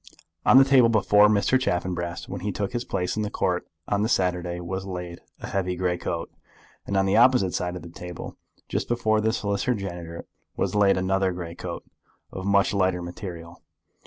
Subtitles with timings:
[0.47, 1.59] On the table before Mr.
[1.59, 5.47] Chaffanbrass, when he took his place in the Court on the Saturday, was laid a
[5.49, 6.31] heavy grey coat,
[6.87, 8.35] and on the opposite side of the table,
[8.67, 10.25] just before the Solicitor General,
[10.57, 11.83] was laid another grey coat,
[12.31, 13.61] of much lighter material.